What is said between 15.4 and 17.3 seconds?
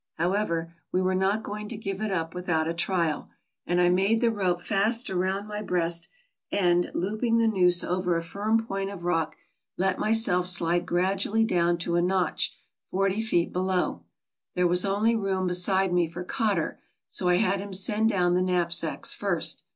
beside me for Cotter, so